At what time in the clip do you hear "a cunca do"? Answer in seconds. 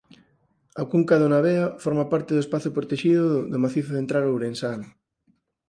0.81-1.31